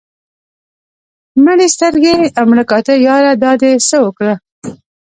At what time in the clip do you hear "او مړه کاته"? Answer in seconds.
2.37-2.93